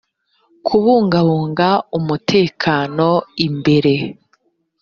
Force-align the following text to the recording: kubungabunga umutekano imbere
kubungabunga 0.65 1.69
umutekano 1.97 3.09
imbere 3.47 3.93